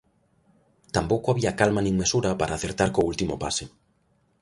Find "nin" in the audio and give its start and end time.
1.85-1.95